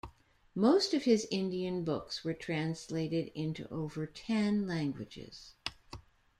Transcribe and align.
Most 0.55 0.95
of 0.95 1.03
his 1.03 1.27
Indian 1.29 1.83
books 1.83 2.23
were 2.23 2.33
translated 2.33 3.31
into 3.35 3.71
over 3.71 4.07
ten 4.07 4.65
languages. 4.67 5.53